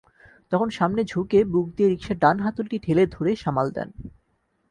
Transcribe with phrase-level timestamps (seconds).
[0.51, 3.89] তখন সামনে ঝুঁকে বুক দিয়ে রিকশার ডান হাতলটি ঠেলে ধরে সামাল দেন।